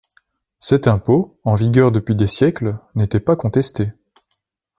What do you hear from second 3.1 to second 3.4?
pas